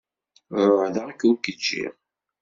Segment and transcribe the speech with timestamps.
[0.61, 1.93] Ԑuhdeɣ-k ur k-ǧǧiɣ.